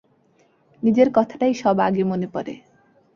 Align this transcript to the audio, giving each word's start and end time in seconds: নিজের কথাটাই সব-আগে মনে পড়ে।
নিজের 0.83 1.07
কথাটাই 1.13 1.53
সব-আগে 1.53 2.03
মনে 2.03 2.27
পড়ে। 2.27 2.53